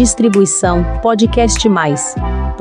Distribuição 0.00 0.82
podcastmais.com.br. 1.02 2.56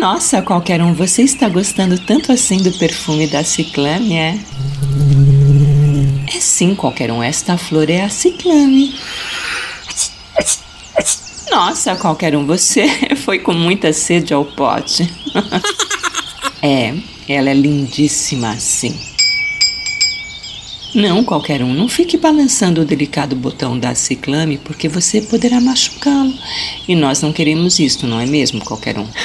Nossa, 0.00 0.40
qualquer 0.40 0.80
um, 0.80 0.94
você 0.94 1.20
está 1.20 1.46
gostando 1.46 1.98
tanto 1.98 2.32
assim 2.32 2.62
do 2.62 2.72
perfume 2.78 3.26
da 3.26 3.44
Ciclame, 3.44 4.14
é? 4.14 4.38
É 6.34 6.40
sim, 6.40 6.74
qualquer 6.74 7.12
um, 7.12 7.22
esta 7.22 7.58
flor 7.58 7.90
é 7.90 8.00
a 8.00 8.08
Ciclame. 8.08 8.98
Nossa, 11.50 11.96
qualquer 11.96 12.34
um, 12.34 12.46
você 12.46 12.88
foi 13.26 13.40
com 13.40 13.52
muita 13.52 13.92
sede 13.92 14.32
ao 14.32 14.46
pote. 14.46 15.06
é, 16.62 16.94
ela 17.28 17.50
é 17.50 17.54
lindíssima 17.54 18.50
assim. 18.50 18.98
Não, 20.94 21.22
qualquer 21.22 21.62
um, 21.62 21.72
não 21.72 21.88
fique 21.88 22.16
balançando 22.16 22.80
o 22.80 22.84
delicado 22.84 23.36
botão 23.36 23.78
da 23.78 23.94
ciclame, 23.94 24.58
porque 24.58 24.88
você 24.88 25.20
poderá 25.20 25.60
machucá-lo. 25.60 26.34
E 26.88 26.96
nós 26.96 27.22
não 27.22 27.32
queremos 27.32 27.78
isto, 27.78 28.08
não 28.08 28.18
é 28.18 28.26
mesmo, 28.26 28.64
qualquer 28.64 28.98
um? 28.98 29.06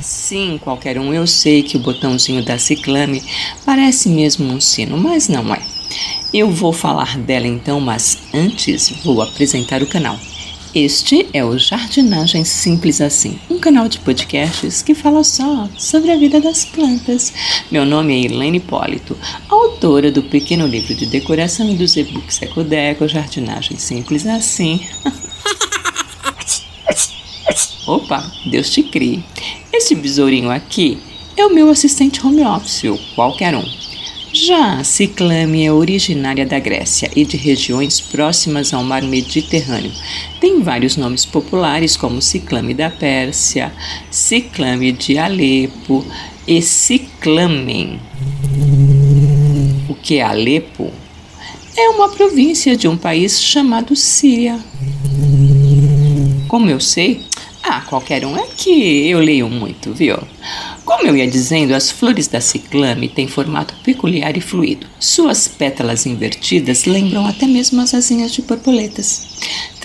Sim, 0.00 0.58
qualquer 0.62 0.98
um, 0.98 1.12
eu 1.12 1.26
sei 1.26 1.62
que 1.62 1.76
o 1.76 1.80
botãozinho 1.80 2.42
da 2.42 2.58
ciclame 2.58 3.22
parece 3.64 4.08
mesmo 4.08 4.50
um 4.50 4.60
sino, 4.60 4.96
mas 4.96 5.28
não 5.28 5.54
é. 5.54 5.60
Eu 6.32 6.50
vou 6.50 6.72
falar 6.72 7.18
dela 7.18 7.46
então, 7.46 7.78
mas 7.78 8.18
antes 8.32 8.88
vou 9.04 9.20
apresentar 9.20 9.82
o 9.82 9.86
canal. 9.86 10.18
Este 10.78 11.26
é 11.32 11.42
o 11.42 11.56
Jardinagem 11.56 12.44
Simples 12.44 13.00
Assim, 13.00 13.38
um 13.48 13.58
canal 13.58 13.88
de 13.88 13.98
podcasts 13.98 14.82
que 14.82 14.94
fala 14.94 15.24
só 15.24 15.66
sobre 15.78 16.10
a 16.10 16.18
vida 16.18 16.38
das 16.38 16.66
plantas. 16.66 17.32
Meu 17.70 17.86
nome 17.86 18.12
é 18.12 18.26
Elaine 18.26 18.58
Hipólito, 18.58 19.16
autora 19.48 20.12
do 20.12 20.22
pequeno 20.22 20.66
livro 20.66 20.94
de 20.94 21.06
decoração 21.06 21.70
e 21.70 21.76
dos 21.76 21.96
e-books 21.96 22.42
Ecodeco 22.42 23.08
Jardinagem 23.08 23.78
Simples 23.78 24.26
Assim. 24.26 24.86
Opa, 27.88 28.30
Deus 28.50 28.68
te 28.68 28.82
crie. 28.82 29.24
Este 29.72 29.94
besourinho 29.94 30.50
aqui 30.50 30.98
é 31.38 31.46
o 31.46 31.54
meu 31.54 31.70
assistente 31.70 32.20
home 32.22 32.42
office, 32.42 32.82
qualquer 33.14 33.56
um. 33.56 33.85
Já 34.38 34.80
a 34.80 34.84
ciclame 34.84 35.64
é 35.64 35.72
originária 35.72 36.44
da 36.44 36.58
Grécia 36.58 37.10
e 37.16 37.24
de 37.24 37.38
regiões 37.38 38.02
próximas 38.02 38.74
ao 38.74 38.84
mar 38.84 39.02
Mediterrâneo. 39.02 39.90
Tem 40.38 40.60
vários 40.60 40.94
nomes 40.94 41.24
populares 41.24 41.96
como 41.96 42.20
ciclame 42.20 42.74
da 42.74 42.90
Pérsia, 42.90 43.72
ciclame 44.10 44.92
de 44.92 45.16
Alepo 45.16 46.04
e 46.46 46.60
ciclamen. 46.60 47.98
O 49.88 49.94
que 49.94 50.18
é 50.18 50.22
Alepo? 50.22 50.92
É 51.74 51.88
uma 51.88 52.10
província 52.10 52.76
de 52.76 52.86
um 52.86 52.96
país 52.96 53.40
chamado 53.40 53.96
Síria. 53.96 54.60
Como 56.46 56.68
eu 56.68 56.78
sei? 56.78 57.24
Ah, 57.68 57.80
qualquer 57.80 58.24
um 58.24 58.36
é 58.36 58.46
que 58.56 59.08
eu 59.10 59.18
leio 59.18 59.48
muito, 59.48 59.92
viu? 59.92 60.16
Como 60.84 61.04
eu 61.04 61.16
ia 61.16 61.26
dizendo, 61.26 61.74
as 61.74 61.90
flores 61.90 62.28
da 62.28 62.40
ciclame 62.40 63.08
têm 63.08 63.26
formato 63.26 63.74
peculiar 63.82 64.36
e 64.36 64.40
fluido. 64.40 64.86
Suas 65.00 65.48
pétalas 65.48 66.06
invertidas 66.06 66.84
lembram 66.84 67.26
até 67.26 67.44
mesmo 67.44 67.80
as 67.80 67.92
asinhas 67.92 68.32
de 68.32 68.42
borboletas. 68.42 69.26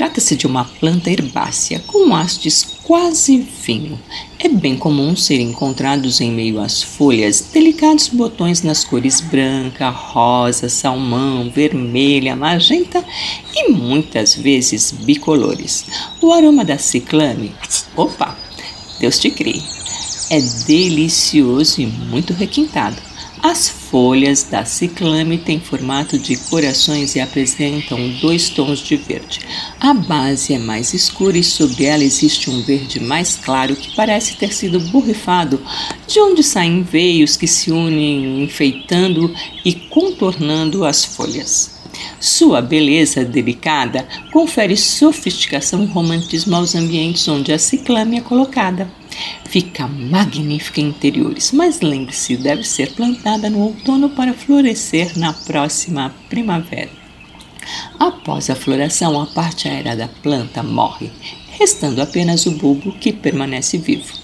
Trata-se 0.00 0.34
de 0.34 0.46
uma 0.46 0.64
planta 0.64 1.10
herbácea 1.10 1.78
com 1.86 2.14
hastes 2.14 2.78
quase 2.82 3.42
fino. 3.42 4.00
É 4.38 4.48
bem 4.48 4.74
comum 4.74 5.14
serem 5.14 5.50
encontrados 5.50 6.22
em 6.22 6.32
meio 6.32 6.58
às 6.58 6.82
folhas 6.82 7.50
delicados 7.52 8.08
botões 8.08 8.62
nas 8.62 8.82
cores 8.82 9.20
branca, 9.20 9.90
rosa, 9.90 10.70
salmão, 10.70 11.50
vermelha, 11.50 12.34
magenta 12.34 13.04
e 13.54 13.70
muitas 13.72 14.34
vezes 14.34 14.90
bicolores. 14.90 15.84
O 16.18 16.32
aroma 16.32 16.64
da 16.64 16.78
ciclame, 16.78 17.52
opa, 17.94 18.38
Deus 18.98 19.18
te 19.18 19.30
crie 19.30 19.62
é 20.30 20.40
delicioso 20.64 21.82
e 21.82 21.86
muito 21.86 22.32
requintado. 22.32 23.09
As 23.42 23.70
folhas 23.70 24.42
da 24.42 24.66
ciclame 24.66 25.38
têm 25.38 25.58
formato 25.58 26.18
de 26.18 26.36
corações 26.36 27.16
e 27.16 27.20
apresentam 27.20 27.98
dois 28.20 28.50
tons 28.50 28.80
de 28.80 28.96
verde. 28.96 29.40
A 29.80 29.94
base 29.94 30.52
é 30.52 30.58
mais 30.58 30.92
escura 30.92 31.38
e 31.38 31.42
sobre 31.42 31.86
ela 31.86 32.04
existe 32.04 32.50
um 32.50 32.60
verde 32.60 33.00
mais 33.00 33.36
claro 33.36 33.74
que 33.74 33.96
parece 33.96 34.36
ter 34.36 34.52
sido 34.52 34.78
borrifado, 34.78 35.58
de 36.06 36.20
onde 36.20 36.42
saem 36.42 36.82
veios 36.82 37.34
que 37.34 37.46
se 37.46 37.72
unem 37.72 38.44
enfeitando 38.44 39.34
e 39.64 39.72
contornando 39.72 40.84
as 40.84 41.02
folhas. 41.02 41.80
Sua 42.20 42.60
beleza 42.60 43.24
delicada 43.24 44.06
confere 44.30 44.76
sofisticação 44.76 45.82
e 45.82 45.86
romantismo 45.86 46.56
aos 46.56 46.74
ambientes 46.74 47.26
onde 47.26 47.54
a 47.54 47.58
ciclame 47.58 48.18
é 48.18 48.20
colocada. 48.20 48.99
Fica 49.46 49.86
magnífica 49.86 50.80
em 50.80 50.88
interiores, 50.88 51.52
mas 51.52 51.80
lembre-se, 51.80 52.36
deve 52.36 52.62
ser 52.64 52.92
plantada 52.92 53.50
no 53.50 53.60
outono 53.60 54.10
para 54.10 54.32
florescer 54.32 55.18
na 55.18 55.32
próxima 55.32 56.14
primavera. 56.28 56.90
Após 57.98 58.48
a 58.48 58.54
floração, 58.54 59.20
a 59.20 59.26
parte 59.26 59.68
aérea 59.68 59.96
da 59.96 60.08
planta 60.08 60.62
morre, 60.62 61.10
restando 61.58 62.00
apenas 62.00 62.46
o 62.46 62.52
bulbo 62.52 62.92
que 62.92 63.12
permanece 63.12 63.76
vivo. 63.76 64.20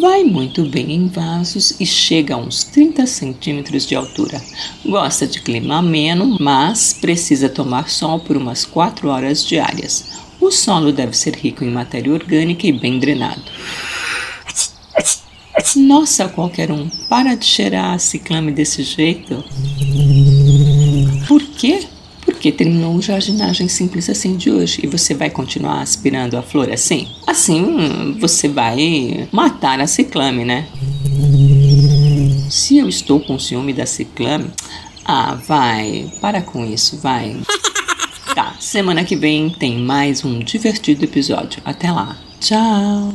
Vai 0.00 0.24
muito 0.24 0.64
bem 0.64 0.92
em 0.92 1.06
vasos 1.06 1.78
e 1.78 1.86
chega 1.86 2.34
a 2.34 2.38
uns 2.38 2.64
30 2.64 3.06
centímetros 3.06 3.86
de 3.86 3.94
altura. 3.94 4.42
Gosta 4.84 5.24
de 5.24 5.40
clima 5.40 5.76
ameno, 5.76 6.36
mas 6.40 6.92
precisa 6.92 7.48
tomar 7.48 7.88
sol 7.88 8.18
por 8.18 8.36
umas 8.36 8.64
4 8.64 9.08
horas 9.08 9.46
diárias. 9.46 10.04
O 10.40 10.50
solo 10.50 10.92
deve 10.92 11.16
ser 11.16 11.36
rico 11.36 11.64
em 11.64 11.70
matéria 11.70 12.12
orgânica 12.12 12.66
e 12.66 12.72
bem 12.72 12.98
drenado. 12.98 13.53
Nossa, 15.76 16.28
qualquer 16.28 16.70
um, 16.70 16.88
para 17.08 17.34
de 17.34 17.44
cheirar 17.44 17.94
a 17.94 17.98
ciclame 17.98 18.52
desse 18.52 18.82
jeito. 18.82 19.42
Por 21.26 21.42
quê? 21.42 21.86
Porque 22.24 22.50
terminou 22.50 22.94
o 22.94 23.02
jardinagem 23.02 23.68
simples 23.68 24.08
assim 24.08 24.36
de 24.36 24.50
hoje 24.50 24.80
e 24.82 24.86
você 24.86 25.14
vai 25.14 25.30
continuar 25.30 25.80
aspirando 25.80 26.36
a 26.36 26.42
flor 26.42 26.70
assim? 26.70 27.08
Assim 27.26 28.16
você 28.20 28.48
vai 28.48 29.28
matar 29.30 29.80
a 29.80 29.86
ciclame, 29.86 30.44
né? 30.44 30.66
Se 32.50 32.78
eu 32.78 32.88
estou 32.88 33.20
com 33.20 33.38
ciúme 33.38 33.72
da 33.72 33.86
ciclame, 33.86 34.50
ah, 35.04 35.34
vai, 35.34 36.10
para 36.20 36.40
com 36.40 36.64
isso, 36.64 36.98
vai. 36.98 37.36
Tá, 38.34 38.56
semana 38.58 39.04
que 39.04 39.14
vem 39.14 39.48
tem 39.48 39.78
mais 39.78 40.24
um 40.24 40.40
divertido 40.40 41.04
episódio. 41.04 41.62
Até 41.64 41.92
lá. 41.92 42.16
Tchau. 42.40 43.14